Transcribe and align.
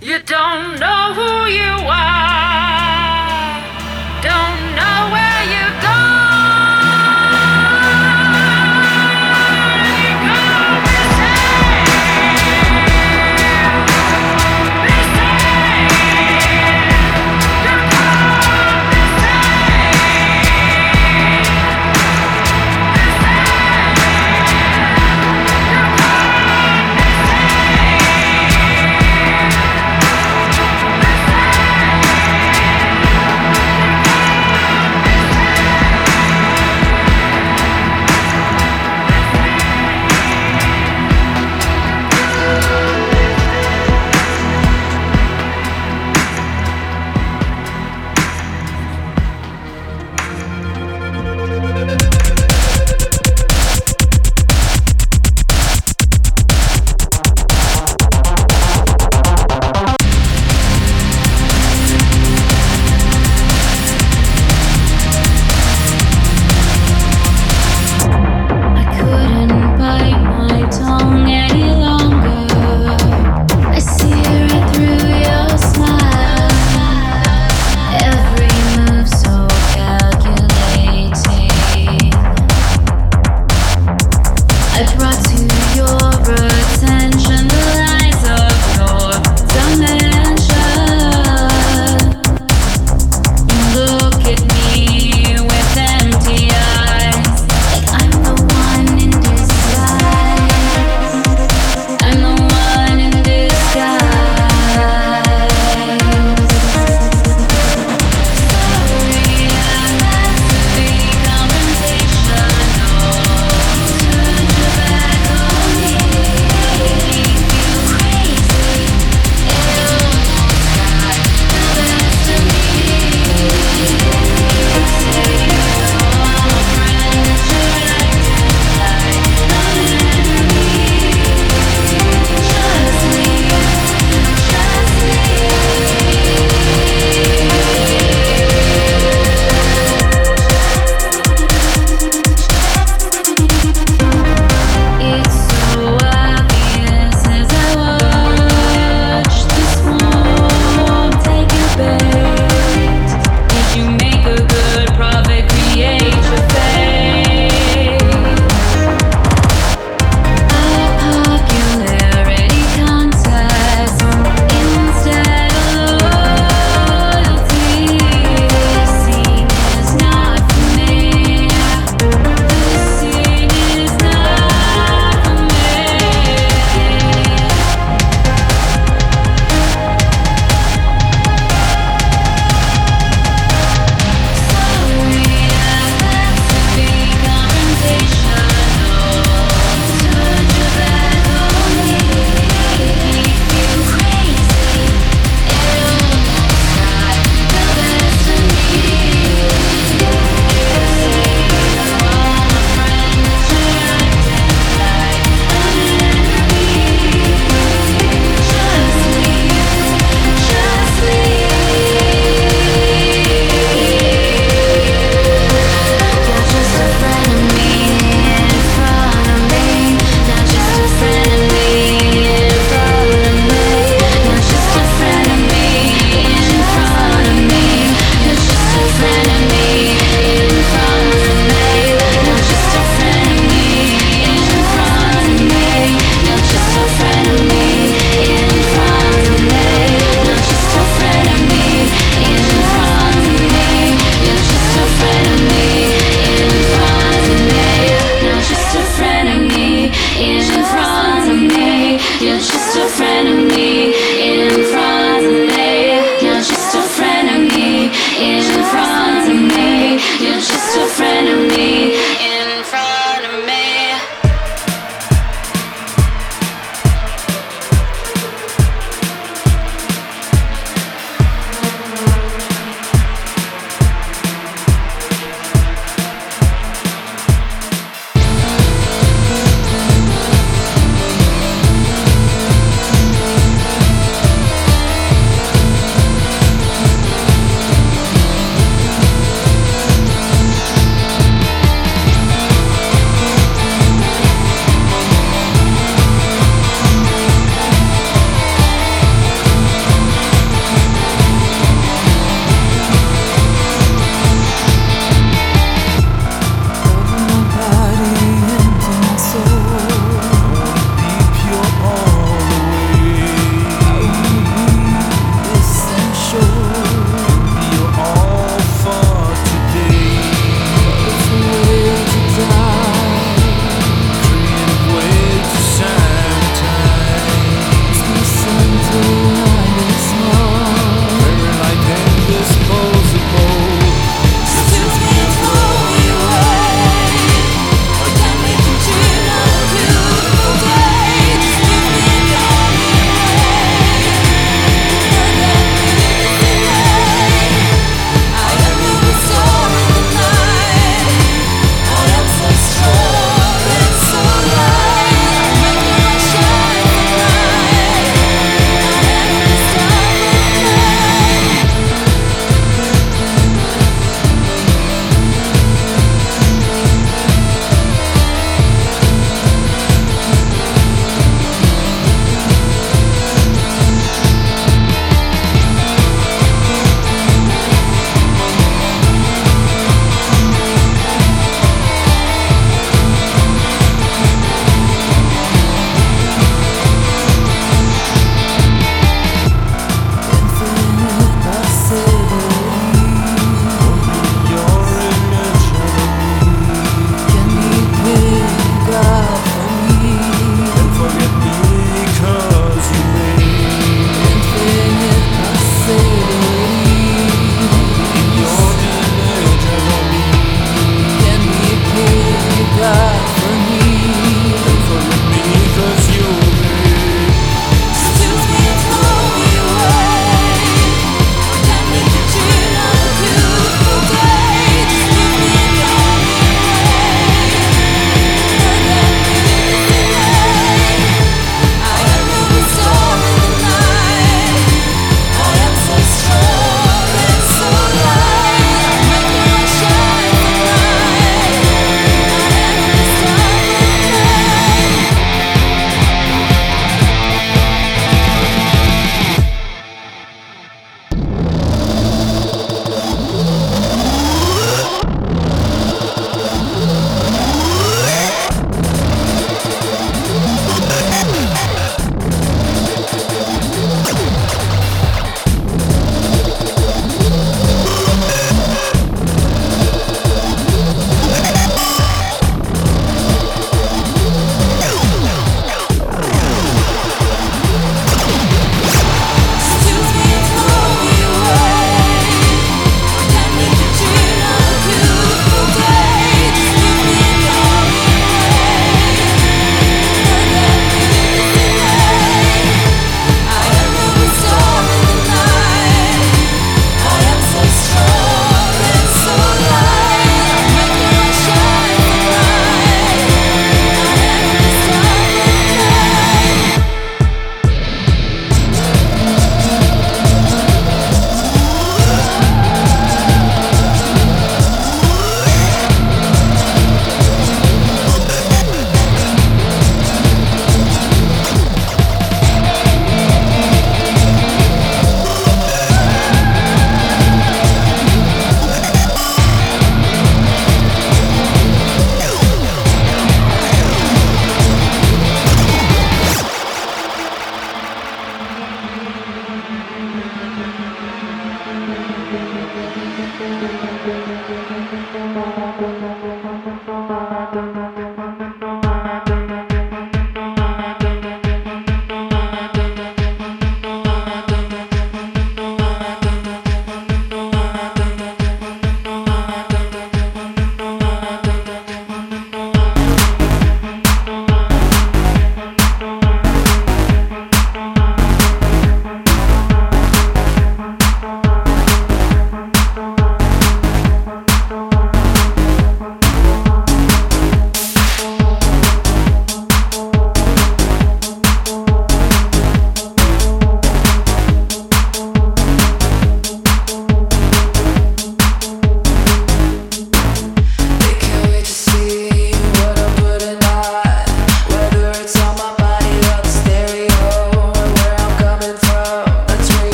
you 0.00 0.18
don't 0.20 0.78
know 0.78 1.12
who 1.14 1.46
you 1.50 1.72
are, 1.88 2.37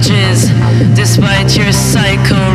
Damages 0.00 0.48
despite 0.94 1.56
your 1.56 1.72
psycho 1.72 2.49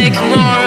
no 0.00 0.22
one 0.30 0.61